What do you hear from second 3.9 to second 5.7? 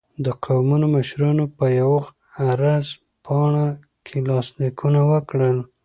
کې لاسلیکونه وکړل.